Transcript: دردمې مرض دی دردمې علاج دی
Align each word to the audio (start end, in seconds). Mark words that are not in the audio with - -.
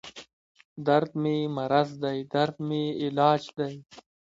دردمې 0.87 1.37
مرض 1.55 1.89
دی 2.03 2.17
دردمې 2.33 2.83
علاج 3.03 3.43
دی 3.57 3.75